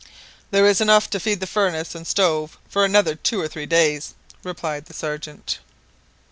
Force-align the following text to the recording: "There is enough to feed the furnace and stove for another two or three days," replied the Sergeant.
"There 0.49 0.65
is 0.65 0.81
enough 0.81 1.11
to 1.11 1.19
feed 1.19 1.41
the 1.41 1.45
furnace 1.45 1.93
and 1.93 2.07
stove 2.07 2.57
for 2.67 2.83
another 2.83 3.13
two 3.13 3.39
or 3.39 3.47
three 3.47 3.67
days," 3.67 4.15
replied 4.43 4.85
the 4.85 4.95
Sergeant. 4.95 5.59